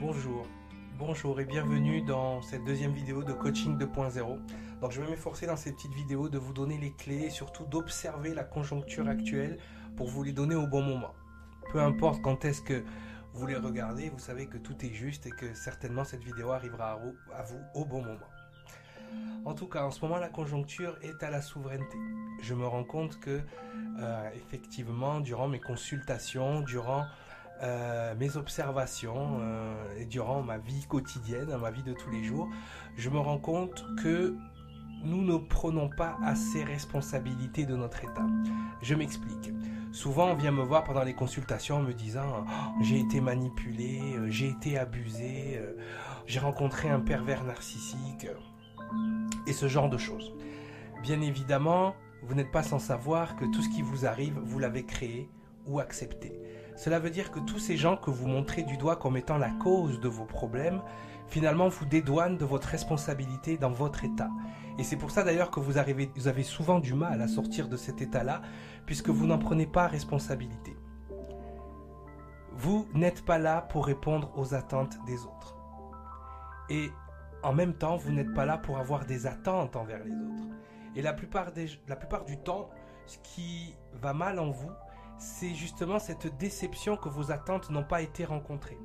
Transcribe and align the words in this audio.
Bonjour, 0.00 0.46
bonjour 0.96 1.40
et 1.40 1.44
bienvenue 1.44 2.02
dans 2.02 2.40
cette 2.40 2.64
deuxième 2.64 2.92
vidéo 2.92 3.24
de 3.24 3.32
Coaching 3.32 3.76
2.0. 3.76 4.38
Donc 4.80 4.92
je 4.92 5.00
vais 5.00 5.10
m'efforcer 5.10 5.46
dans 5.46 5.56
ces 5.56 5.72
petites 5.72 5.92
vidéos 5.92 6.28
de 6.28 6.38
vous 6.38 6.52
donner 6.52 6.78
les 6.78 6.92
clés 6.92 7.24
et 7.24 7.30
surtout 7.30 7.64
d'observer 7.64 8.32
la 8.32 8.44
conjoncture 8.44 9.08
actuelle 9.08 9.58
pour 9.96 10.06
vous 10.06 10.22
les 10.22 10.32
donner 10.32 10.54
au 10.54 10.68
bon 10.68 10.82
moment. 10.82 11.14
Peu 11.72 11.80
importe 11.80 12.22
quand 12.22 12.44
est-ce 12.44 12.62
que 12.62 12.84
vous 13.32 13.48
les 13.48 13.56
regardez, 13.56 14.08
vous 14.08 14.20
savez 14.20 14.46
que 14.46 14.56
tout 14.56 14.76
est 14.86 14.92
juste 14.92 15.26
et 15.26 15.30
que 15.30 15.52
certainement 15.52 16.04
cette 16.04 16.22
vidéo 16.22 16.52
arrivera 16.52 16.92
à 17.34 17.42
vous 17.42 17.60
au 17.74 17.84
bon 17.84 18.00
moment. 18.00 18.28
En 19.44 19.54
tout 19.54 19.66
cas, 19.66 19.82
en 19.82 19.90
ce 19.90 20.00
moment, 20.02 20.18
la 20.18 20.28
conjoncture 20.28 20.96
est 21.02 21.24
à 21.24 21.30
la 21.30 21.42
souveraineté. 21.42 21.98
Je 22.40 22.54
me 22.54 22.66
rends 22.66 22.84
compte 22.84 23.18
que, 23.18 23.40
euh, 24.00 24.30
effectivement, 24.36 25.20
durant 25.20 25.48
mes 25.48 25.60
consultations, 25.60 26.60
durant 26.60 27.06
euh, 27.62 28.14
mes 28.14 28.36
observations 28.36 29.38
euh, 29.40 29.98
et 29.98 30.04
durant 30.04 30.42
ma 30.42 30.58
vie 30.58 30.86
quotidienne, 30.88 31.56
ma 31.60 31.70
vie 31.70 31.82
de 31.82 31.92
tous 31.92 32.10
les 32.10 32.22
jours, 32.22 32.48
je 32.96 33.10
me 33.10 33.18
rends 33.18 33.38
compte 33.38 33.84
que 34.02 34.36
nous 35.02 35.22
ne 35.22 35.36
prenons 35.36 35.88
pas 35.88 36.16
assez 36.24 36.62
responsabilité 36.62 37.66
de 37.66 37.74
notre 37.74 38.04
état. 38.04 38.26
Je 38.82 38.94
m'explique. 38.94 39.52
Souvent, 39.90 40.30
on 40.30 40.34
vient 40.34 40.52
me 40.52 40.62
voir 40.62 40.84
pendant 40.84 41.02
les 41.02 41.14
consultations 41.14 41.76
en 41.76 41.82
me 41.82 41.94
disant 41.94 42.44
oh, 42.46 42.72
j'ai 42.80 43.00
été 43.00 43.20
manipulé, 43.20 44.00
euh, 44.16 44.30
j'ai 44.30 44.48
été 44.48 44.78
abusé, 44.78 45.60
j'ai 46.26 46.38
rencontré 46.38 46.88
un 46.88 47.00
pervers 47.00 47.42
narcissique 47.42 48.28
et 49.46 49.52
ce 49.52 49.66
genre 49.66 49.88
de 49.88 49.98
choses. 49.98 50.32
Bien 51.02 51.20
évidemment, 51.20 51.94
vous 52.22 52.34
n'êtes 52.34 52.50
pas 52.50 52.62
sans 52.62 52.78
savoir 52.78 53.36
que 53.36 53.44
tout 53.46 53.62
ce 53.62 53.68
qui 53.68 53.82
vous 53.82 54.06
arrive, 54.06 54.38
vous 54.44 54.58
l'avez 54.58 54.84
créé 54.84 55.28
ou 55.66 55.80
accepté. 55.80 56.32
Cela 56.78 57.00
veut 57.00 57.10
dire 57.10 57.32
que 57.32 57.40
tous 57.40 57.58
ces 57.58 57.76
gens 57.76 57.96
que 57.96 58.08
vous 58.08 58.28
montrez 58.28 58.62
du 58.62 58.76
doigt 58.76 58.94
comme 58.94 59.16
étant 59.16 59.36
la 59.36 59.50
cause 59.50 59.98
de 59.98 60.06
vos 60.06 60.26
problèmes, 60.26 60.80
finalement 61.26 61.66
vous 61.66 61.84
dédouanent 61.84 62.38
de 62.38 62.44
votre 62.44 62.68
responsabilité 62.68 63.58
dans 63.58 63.72
votre 63.72 64.04
état. 64.04 64.30
Et 64.78 64.84
c'est 64.84 64.94
pour 64.94 65.10
ça 65.10 65.24
d'ailleurs 65.24 65.50
que 65.50 65.58
vous, 65.58 65.76
avez 65.76 66.42
souvent 66.44 66.78
du 66.78 66.94
mal 66.94 67.20
à 67.20 67.26
sortir 67.26 67.68
de 67.68 67.76
cet 67.76 68.00
état-là, 68.00 68.42
puisque 68.86 69.08
vous 69.08 69.26
n'en 69.26 69.40
prenez 69.40 69.66
pas 69.66 69.88
responsabilité. 69.88 70.76
Vous 72.52 72.86
n'êtes 72.94 73.24
pas 73.24 73.38
là 73.38 73.62
pour 73.62 73.84
répondre 73.84 74.30
aux 74.36 74.54
attentes 74.54 74.98
des 75.04 75.24
autres. 75.24 75.56
Et 76.70 76.92
en 77.42 77.54
même 77.54 77.74
temps, 77.74 77.96
vous 77.96 78.12
n'êtes 78.12 78.32
pas 78.34 78.46
là 78.46 78.56
pour 78.56 78.78
avoir 78.78 79.04
des 79.04 79.26
attentes 79.26 79.74
envers 79.74 80.04
les 80.04 80.12
autres. 80.12 80.44
Et 80.94 81.02
la 81.02 81.12
plupart 81.12 81.50
du 82.24 82.38
temps, 82.38 82.70
ce 83.06 83.18
qui 83.18 83.74
va 83.94 84.12
mal 84.12 84.38
en 84.38 84.50
vous, 84.50 84.70
c'est 85.18 85.54
justement 85.54 85.98
cette 85.98 86.36
déception 86.38 86.96
que 86.96 87.08
vos 87.08 87.30
attentes 87.30 87.70
n'ont 87.70 87.84
pas 87.84 88.02
été 88.02 88.24
rencontrées. 88.24 88.78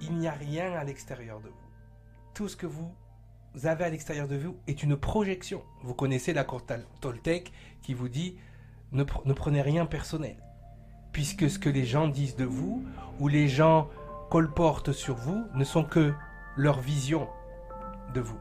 Il 0.00 0.16
n'y 0.16 0.26
a 0.26 0.32
rien 0.32 0.72
à 0.72 0.84
l'extérieur 0.84 1.40
de 1.40 1.48
vous. 1.48 1.70
Tout 2.34 2.48
ce 2.48 2.56
que 2.56 2.66
vous 2.66 2.92
avez 3.64 3.84
à 3.84 3.90
l'extérieur 3.90 4.28
de 4.28 4.36
vous 4.36 4.56
est 4.66 4.82
une 4.82 4.96
projection. 4.96 5.62
Vous 5.82 5.94
connaissez 5.94 6.32
la 6.32 6.44
cour 6.44 6.62
Toltec 7.00 7.52
qui 7.82 7.94
vous 7.94 8.08
dit 8.08 8.36
ne, 8.92 9.04
ne 9.24 9.32
prenez 9.32 9.62
rien 9.62 9.86
personnel. 9.86 10.36
Puisque 11.12 11.48
ce 11.48 11.58
que 11.58 11.70
les 11.70 11.84
gens 11.84 12.08
disent 12.08 12.36
de 12.36 12.44
vous 12.44 12.84
ou 13.18 13.28
les 13.28 13.48
gens 13.48 13.88
colportent 14.30 14.92
sur 14.92 15.16
vous 15.16 15.44
ne 15.54 15.64
sont 15.64 15.84
que 15.84 16.12
leur 16.56 16.80
vision 16.80 17.28
de 18.14 18.20
vous. 18.20 18.38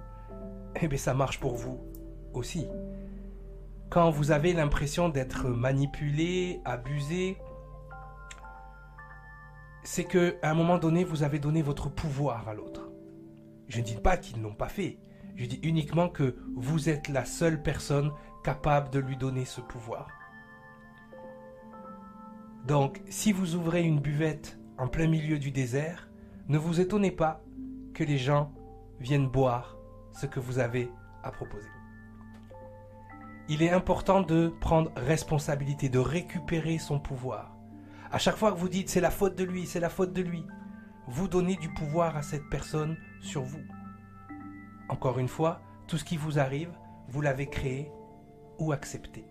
Eh 0.81 0.87
bien, 0.87 0.97
ça 0.97 1.13
marche 1.13 1.39
pour 1.39 1.55
vous 1.55 1.79
aussi 2.33 2.67
quand 3.89 4.11
vous 4.11 4.31
avez 4.31 4.53
l'impression 4.53 5.09
d'être 5.09 5.47
manipulé, 5.47 6.61
abusé, 6.63 7.37
c'est 9.83 10.03
que 10.03 10.37
à 10.41 10.51
un 10.51 10.53
moment 10.53 10.77
donné, 10.77 11.03
vous 11.03 11.23
avez 11.23 11.39
donné 11.39 11.61
votre 11.61 11.89
pouvoir 11.89 12.47
à 12.47 12.53
l'autre. 12.53 12.91
Je 13.67 13.79
ne 13.79 13.85
dis 13.85 13.95
pas 13.95 14.17
qu'ils 14.17 14.41
n'ont 14.41 14.53
pas 14.53 14.69
fait. 14.69 14.99
Je 15.35 15.45
dis 15.45 15.59
uniquement 15.63 16.09
que 16.09 16.35
vous 16.55 16.89
êtes 16.89 17.07
la 17.07 17.25
seule 17.25 17.61
personne 17.61 18.11
capable 18.43 18.89
de 18.89 18.99
lui 18.99 19.17
donner 19.17 19.45
ce 19.45 19.61
pouvoir. 19.61 20.07
Donc, 22.67 23.01
si 23.09 23.31
vous 23.31 23.55
ouvrez 23.55 23.83
une 23.83 23.99
buvette 23.99 24.59
en 24.77 24.87
plein 24.87 25.07
milieu 25.07 25.39
du 25.39 25.51
désert, 25.51 26.09
ne 26.47 26.57
vous 26.57 26.81
étonnez 26.81 27.11
pas 27.11 27.41
que 27.93 28.03
les 28.03 28.17
gens 28.17 28.51
viennent 28.99 29.29
boire 29.29 29.77
ce 30.13 30.25
que 30.25 30.39
vous 30.39 30.59
avez 30.59 30.91
à 31.23 31.31
proposer 31.31 31.78
il 33.49 33.63
est 33.63 33.71
important 33.71 34.21
de 34.21 34.53
prendre 34.61 34.91
responsabilité, 34.95 35.89
de 35.89 35.97
récupérer 35.97 36.77
son 36.77 36.99
pouvoir. 36.99 37.57
À 38.11 38.19
chaque 38.19 38.37
fois 38.37 38.51
que 38.51 38.59
vous 38.59 38.69
dites 38.69 38.89
c'est 38.89 39.01
la 39.01 39.09
faute 39.09 39.35
de 39.35 39.43
lui, 39.43 39.65
c'est 39.65 39.79
la 39.79 39.89
faute 39.89 40.13
de 40.13 40.21
lui, 40.21 40.45
vous 41.07 41.27
donnez 41.27 41.55
du 41.55 41.73
pouvoir 41.73 42.15
à 42.15 42.21
cette 42.21 42.47
personne 42.51 42.95
sur 43.21 43.41
vous. 43.41 43.63
Encore 44.87 45.17
une 45.17 45.27
fois, 45.27 45.61
tout 45.87 45.97
ce 45.97 46.03
qui 46.05 46.15
vous 46.15 46.37
arrive, 46.37 46.71
vous 47.07 47.21
l'avez 47.21 47.49
créé 47.49 47.91
ou 48.59 48.71
accepté. 48.71 49.25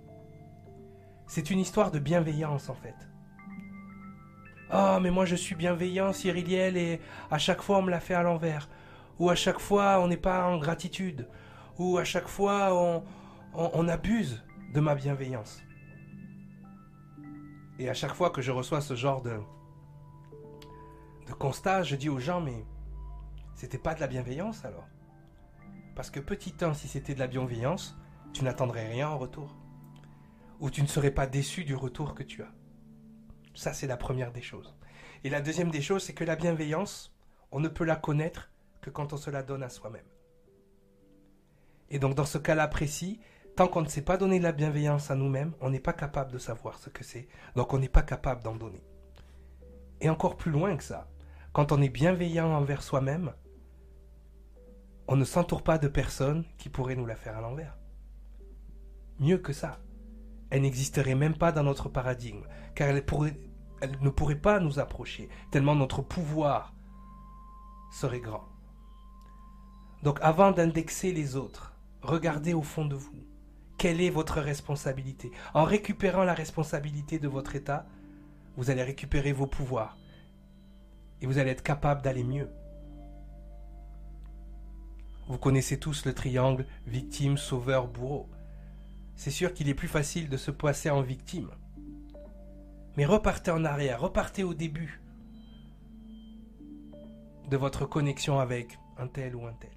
C'est 1.29 1.51
une 1.51 1.61
histoire 1.61 1.93
de 1.93 2.01
bienveillance 2.01 2.69
en 2.69 2.75
fait. 2.75 2.97
oh, 4.75 4.99
mais 5.01 5.13
moi 5.13 5.27
je 5.27 5.37
suis 5.37 5.55
bienveillant, 5.55 6.13
Cyriliel, 6.13 6.77
et 6.77 7.01
à 7.31 7.39
chaque 7.39 7.63
fois 7.63 7.79
on 7.79 7.83
me 7.83 7.91
l'a 7.91 8.01
fait 8.01 8.15
à 8.15 8.25
l'envers. 8.25 8.69
Ou 9.21 9.31
à 9.31 9.37
chaque 9.37 9.61
fois 9.61 10.01
on 10.01 10.09
n'est 10.09 10.17
pas 10.17 10.45
en 10.49 10.59
gratitude. 10.59 11.29
Ou 11.79 11.99
à 11.99 12.05
chaque 12.05 12.27
fois 12.27 12.71
on, 12.75 13.05
on, 13.55 13.89
abuse 13.89 14.43
de 14.75 14.81
ma 14.81 14.95
bienveillance. 14.95 15.63
Et 17.79 17.89
à 17.89 17.95
chaque 17.95 18.15
fois 18.15 18.31
que 18.31 18.43
je 18.43 18.53
reçois 18.53 18.81
ce 18.81 18.95
genre 18.95 19.23
de, 19.23 19.39
de 21.27 21.33
constat, 21.33 21.83
je 21.83 21.97
dis 21.97 22.09
aux 22.09 22.19
gens, 22.19 22.41
mais 22.41 22.65
c'était 23.55 23.79
pas 23.79 23.95
de 23.95 24.01
la 24.01 24.07
bienveillance 24.07 24.65
alors? 24.65 24.87
Parce 25.95 26.11
que 26.11 26.21
petit 26.21 26.55
1, 26.61 26.75
si 26.75 26.89
c'était 26.89 27.15
de 27.15 27.19
la 27.19 27.27
bienveillance, 27.27 27.97
tu 28.33 28.45
n'attendrais 28.45 28.89
rien 28.89 29.09
en 29.09 29.19
retour. 29.19 29.57
Ou 30.61 30.71
tu 30.71 30.83
ne 30.83 30.87
serais 30.87 31.11
pas 31.11 31.27
déçu 31.27 31.65
du 31.65 31.75
retour 31.75 32.15
que 32.15 32.23
tu 32.23 32.43
as. 32.43 32.53
Ça, 33.55 33.73
c'est 33.73 33.87
la 33.87 33.97
première 33.97 34.33
des 34.33 34.43
choses. 34.43 34.77
Et 35.25 35.31
la 35.31 35.41
deuxième 35.41 35.71
des 35.71 35.83
choses, 35.83 36.05
c'est 36.05 36.15
que 36.15 36.25
la 36.25 36.37
bienveillance, 36.37 37.13
on 37.51 37.59
ne 37.61 37.69
peut 37.69 37.85
la 37.85 37.97
connaître 37.97 38.51
que 38.81 38.91
quand 38.91 39.13
on 39.13 39.17
se 39.17 39.31
la 39.31 39.43
donne 39.43 39.63
à 39.63 39.69
soi-même. 39.69 40.07
Et 41.91 41.99
donc 41.99 42.15
dans 42.15 42.25
ce 42.25 42.39
cas-là 42.39 42.69
précis, 42.69 43.21
Tant 43.59 43.67
qu'on 43.67 43.83
ne 43.83 43.89
sait 43.89 44.03
pas 44.03 44.17
donner 44.17 44.39
de 44.39 44.45
la 44.45 44.53
bienveillance 44.53 45.11
à 45.11 45.17
nous-mêmes, 45.17 45.53
on 45.61 45.69
n'est 45.69 45.81
pas 45.81 45.93
capable 45.93 46.31
de 46.31 46.39
savoir 46.39 46.79
ce 46.79 46.91
que 46.91 47.03
c'est. 47.03 47.27
Donc 47.57 47.75
on 47.75 47.79
n'est 47.81 47.89
pas 47.89 48.03
capable 48.03 48.41
d'en 48.45 48.55
donner. 48.55 48.85
Et 50.01 50.09
encore 50.09 50.37
plus 50.37 50.53
loin 50.53 50.77
que 50.77 50.85
ça, 50.85 51.09
quand 51.53 51.73
on 51.73 51.83
est 51.83 51.89
bienveillant 51.89 52.53
envers 52.53 52.85
soi-même, 52.85 53.33
on 55.09 55.17
ne 55.17 55.25
s'entoure 55.25 55.65
pas 55.65 55.77
de 55.77 55.89
personnes 55.89 56.45
qui 56.57 56.69
pourraient 56.69 56.95
nous 56.95 57.05
la 57.05 57.17
faire 57.17 57.37
à 57.37 57.41
l'envers. 57.41 57.77
Mieux 59.19 59.39
que 59.39 59.53
ça, 59.53 59.81
elle 60.51 60.63
n'existerait 60.63 61.17
même 61.17 61.37
pas 61.37 61.51
dans 61.51 61.65
notre 61.65 61.89
paradigme, 61.89 62.45
car 62.77 62.87
elle 62.87 62.95
ne 62.95 64.11
pourrait 64.11 64.41
pas 64.41 64.61
nous 64.61 64.79
approcher, 64.79 65.29
tellement 65.51 65.75
notre 65.75 66.03
pouvoir 66.03 66.75
serait 67.91 68.21
grand. 68.21 68.45
Donc 70.05 70.21
avant 70.23 70.53
d'indexer 70.53 71.11
les 71.13 71.35
autres, 71.35 71.75
regardez 72.03 72.55
au 72.55 72.63
fond 72.63 72.85
de 72.85 72.95
vous. 72.95 73.25
Quelle 73.79 74.01
est 74.01 74.11
votre 74.11 74.41
responsabilité? 74.41 75.31
En 75.55 75.63
récupérant 75.63 76.25
la 76.25 76.35
responsabilité 76.35 77.21
de 77.21 77.29
votre 77.29 77.55
état, 77.55 77.87
vous 78.57 78.71
allez 78.71 78.83
récupérer 78.83 79.33
vos 79.33 79.47
pouvoirs. 79.47 79.97
Et 81.21 81.27
vous 81.27 81.39
allez 81.39 81.53
être 81.53 81.63
capable 81.63 82.03
d'aller 82.03 82.25
mieux. 82.25 82.51
Vous 85.29 85.39
connaissez 85.39 85.79
tous 85.79 86.07
le 86.07 86.13
triangle 86.13 86.67
victime, 86.87 87.37
sauveur, 87.37 87.87
bourreau. 87.87 88.29
C'est 89.15 89.31
sûr 89.31 89.55
qu'il 89.55 89.69
est 89.69 89.75
plus 89.75 89.89
facile 89.89 90.29
de 90.29 90.37
se 90.37 90.51
passer 90.51 90.91
en 90.91 91.03
victime. 91.03 91.51
Mais 92.97 93.07
repartez 93.07 93.53
en 93.53 93.65
arrière, 93.65 94.01
repartez 94.01 94.43
au 94.43 94.55
début 94.55 95.01
de 97.49 97.57
votre 97.57 97.87
connexion 97.87 98.41
avec 98.41 98.77
un 98.97 99.07
tel 99.07 99.37
ou 99.37 99.47
un 99.47 99.53
tel. 99.53 99.71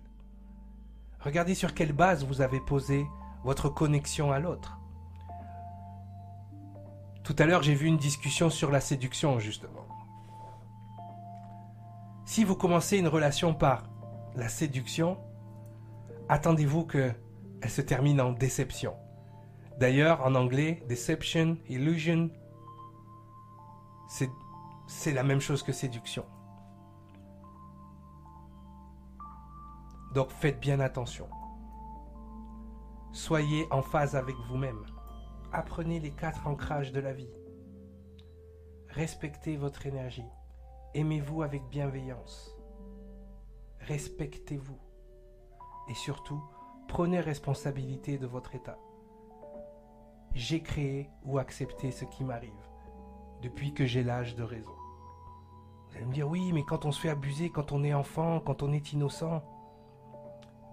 Regardez 1.19 1.53
sur 1.53 1.75
quelle 1.75 1.93
base 1.93 2.25
vous 2.25 2.41
avez 2.41 2.59
posé 2.61 3.05
votre 3.43 3.69
connexion 3.69 4.31
à 4.31 4.39
l'autre. 4.39 4.79
Tout 7.23 7.35
à 7.39 7.45
l'heure, 7.45 7.63
j'ai 7.63 7.75
vu 7.75 7.87
une 7.87 7.97
discussion 7.97 8.49
sur 8.49 8.71
la 8.71 8.81
séduction, 8.81 9.39
justement. 9.39 9.87
Si 12.25 12.43
vous 12.43 12.55
commencez 12.55 12.97
une 12.97 13.07
relation 13.07 13.53
par 13.53 13.83
la 14.35 14.47
séduction, 14.49 15.17
attendez-vous 16.29 16.85
qu'elle 16.85 17.15
se 17.67 17.81
termine 17.81 18.21
en 18.21 18.31
déception. 18.31 18.95
D'ailleurs, 19.79 20.25
en 20.25 20.35
anglais, 20.35 20.83
deception, 20.87 21.57
illusion, 21.67 22.29
c'est 24.87 25.13
la 25.13 25.23
même 25.23 25.41
chose 25.41 25.63
que 25.63 25.71
séduction. 25.71 26.25
Donc 30.13 30.29
faites 30.31 30.59
bien 30.59 30.79
attention. 30.79 31.27
Soyez 33.13 33.67
en 33.71 33.81
phase 33.81 34.15
avec 34.15 34.37
vous-même. 34.47 34.85
Apprenez 35.51 35.99
les 35.99 36.11
quatre 36.11 36.47
ancrages 36.47 36.93
de 36.93 37.01
la 37.01 37.11
vie. 37.11 37.29
Respectez 38.87 39.57
votre 39.57 39.85
énergie. 39.85 40.29
Aimez-vous 40.93 41.41
avec 41.41 41.61
bienveillance. 41.69 42.55
Respectez-vous. 43.81 44.79
Et 45.89 45.93
surtout, 45.93 46.41
prenez 46.87 47.19
responsabilité 47.19 48.17
de 48.17 48.27
votre 48.27 48.55
état. 48.55 48.79
J'ai 50.33 50.63
créé 50.63 51.09
ou 51.25 51.37
accepté 51.37 51.91
ce 51.91 52.05
qui 52.05 52.23
m'arrive 52.23 52.51
depuis 53.41 53.73
que 53.73 53.85
j'ai 53.85 54.03
l'âge 54.03 54.37
de 54.37 54.43
raison. 54.43 54.71
Vous 55.89 55.97
allez 55.97 56.05
me 56.05 56.13
dire 56.13 56.29
oui, 56.29 56.53
mais 56.53 56.63
quand 56.63 56.85
on 56.85 56.93
se 56.93 57.01
fait 57.01 57.09
abuser, 57.09 57.49
quand 57.49 57.73
on 57.73 57.83
est 57.83 57.93
enfant, 57.93 58.39
quand 58.39 58.63
on 58.63 58.71
est 58.71 58.93
innocent, 58.93 59.43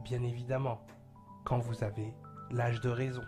bien 0.05 0.23
évidemment, 0.23 0.81
quand 1.45 1.59
vous 1.59 1.83
avez 1.83 2.15
l'âge 2.51 2.81
de 2.81 2.89
raison. 2.89 3.25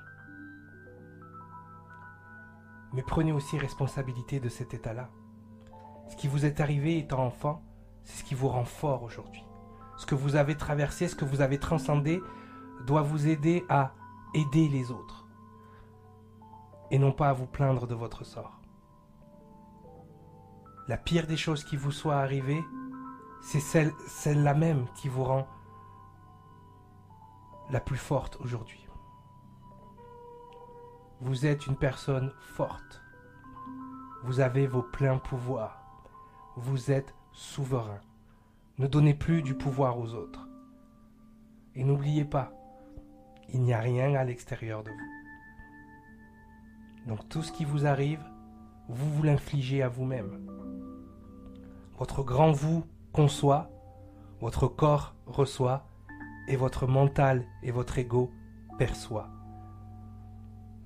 Mais 2.93 3.03
prenez 3.03 3.33
aussi 3.33 3.59
responsabilité 3.59 4.41
de 4.41 4.49
cet 4.49 4.75
état-là. 4.75 5.09
Ce 6.09 6.17
qui 6.17 6.27
vous 6.27 6.45
est 6.45 6.61
arrivé 6.61 6.99
étant 6.99 7.25
enfant, 7.25 7.63
c'est 8.05 8.19
ce 8.19 8.25
qui 8.25 8.35
vous 8.35 8.49
rend 8.49 8.65
fort 8.65 9.03
aujourd'hui. 9.03 9.45
Ce 9.97 10.07
que 10.07 10.15
vous 10.15 10.35
avez 10.35 10.57
traversé, 10.57 11.07
ce 11.07 11.15
que 11.15 11.25
vous 11.25 11.41
avez 11.41 11.59
transcendé, 11.59 12.21
doit 12.87 13.03
vous 13.03 13.29
aider 13.29 13.65
à 13.69 13.93
aider 14.35 14.69
les 14.69 14.91
autres. 14.91 15.27
Et 16.91 16.99
non 16.99 17.13
pas 17.13 17.29
à 17.29 17.33
vous 17.33 17.47
plaindre 17.47 17.87
de 17.87 17.95
votre 17.95 18.25
sort. 18.25 18.61
La 20.89 20.97
pire 20.97 21.29
des 21.29 21.37
choses 21.37 21.63
qui 21.63 21.77
vous 21.77 21.93
soit 21.93 22.17
arrivée, 22.17 22.65
c'est 23.43 23.61
celle, 23.61 23.93
celle-là 24.09 24.55
même 24.55 24.87
qui 24.97 25.09
vous 25.09 25.23
rend 25.23 25.47
la 27.71 27.81
plus 27.81 27.97
forte 27.97 28.37
aujourd'hui. 28.41 28.90
Vous 31.21 31.45
êtes 31.45 31.67
une 31.67 31.77
personne 31.77 32.33
forte. 32.41 33.03
Vous 34.23 34.41
avez 34.41 34.67
vos 34.67 34.83
pleins 34.83 35.19
pouvoirs. 35.19 35.83
Vous 36.57 36.91
êtes 36.91 37.15
souverain. 37.33 38.01
Ne 38.79 38.87
donnez 38.87 39.13
plus 39.13 39.43
du 39.43 39.55
pouvoir 39.55 39.99
aux 39.99 40.15
autres. 40.15 40.49
Et 41.75 41.85
n'oubliez 41.85 42.25
pas, 42.25 42.53
il 43.51 43.61
n'y 43.63 43.75
a 43.75 43.81
rien 43.81 44.15
à 44.15 44.25
l'extérieur 44.25 44.83
de 44.83 44.91
vous. 44.91 45.11
Donc 47.07 47.29
tout 47.29 47.43
ce 47.43 47.53
qui 47.53 47.65
vous 47.65 47.87
arrive, 47.87 48.25
vous 48.89 49.11
vous 49.11 49.23
l'infligez 49.23 49.83
à 49.83 49.89
vous-même. 49.89 50.51
Votre 51.99 52.23
grand 52.23 52.53
vous 52.53 52.85
conçoit, 53.13 53.71
votre 54.41 54.69
corps 54.69 55.15
reçoit, 55.27 55.87
et 56.49 56.57
votre 56.57 56.87
mental 56.87 57.47
et 57.63 57.71
votre 57.71 57.99
ego 57.99 58.33
perçoit. 58.79 59.29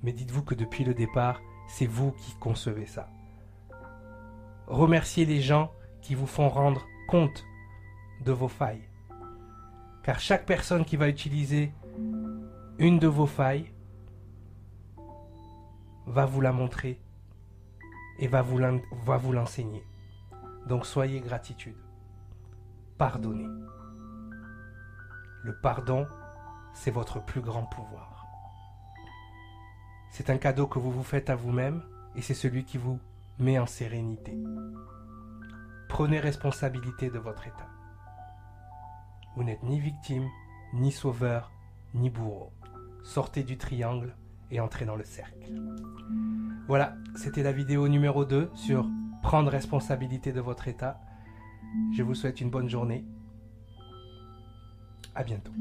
Mais 0.05 0.12
dites-vous 0.12 0.43
que 0.43 0.55
depuis 0.55 0.85
le 0.85 0.93
départ, 0.93 1.41
c'est 1.67 1.87
vous 1.87 2.12
qui 2.12 2.35
concevez 2.35 2.85
ça. 2.85 3.09
Remerciez 4.67 5.25
les 5.25 5.41
gens 5.41 5.73
qui 6.03 6.15
vous 6.15 6.27
font 6.27 6.51
rendre 6.51 6.87
compte 7.09 7.43
de 8.21 8.31
vos 8.31 8.49
failles. 8.49 8.87
Car 10.03 10.21
chaque 10.21 10.45
personne 10.45 10.85
qui 10.85 10.99
va 10.99 11.09
utiliser 11.09 11.73
une 12.79 12.99
de 12.99 13.06
vos 13.06 13.27
failles 13.27 13.73
va 16.06 16.27
vous 16.27 16.43
la 16.43 16.53
montrer 16.53 17.01
et 18.19 18.29
va 18.29 18.43
vous 18.43 19.33
l'enseigner. 19.33 19.83
Donc 20.67 20.85
soyez 20.85 21.21
gratitude. 21.21 21.79
Pardonnez. 22.99 23.49
Le 25.43 25.59
pardon, 25.62 26.06
c'est 26.75 26.91
votre 26.91 27.25
plus 27.25 27.41
grand 27.41 27.65
pouvoir. 27.65 28.14
C'est 30.15 30.31
un 30.31 30.39
cadeau 30.39 30.69
que 30.69 30.79
vous 30.79 30.93
vous 30.93 31.03
faites 31.03 31.29
à 31.29 31.35
vous-même 31.35 31.83
et 32.15 32.23
c'est 32.23 32.35
celui 32.35 32.63
qui 32.63 32.79
vous 32.79 33.01
met 33.41 33.59
en 33.59 33.67
sérénité. 33.67 34.33
Prenez 35.89 36.21
responsabilité 36.21 37.11
de 37.11 37.19
votre 37.19 37.49
état. 37.49 37.67
Vous 39.35 39.43
n'êtes 39.43 39.65
ni 39.65 39.81
victime, 39.81 40.29
ni 40.73 40.93
sauveur, 40.93 41.51
ni 41.95 42.11
bourreau. 42.11 42.53
Sortez 43.03 43.43
du 43.43 43.59
triangle 43.59 44.15
et 44.53 44.61
entrez 44.61 44.85
dans 44.85 44.95
le 44.95 45.03
cercle. 45.03 45.53
Voilà, 46.69 46.95
c'était 47.17 47.43
la 47.43 47.51
vidéo 47.51 47.89
numéro 47.89 48.25
2 48.25 48.53
sur 48.55 48.87
prendre 49.21 49.51
responsabilité 49.51 50.33
de 50.33 50.41
votre 50.41 50.69
état. 50.69 51.01
Je 51.93 52.05
vous 52.05 52.15
souhaite 52.15 52.41
une 52.41 52.51
bonne 52.51 52.69
journée 52.69 53.05
à 55.17 55.25
bientôt. 55.25 55.53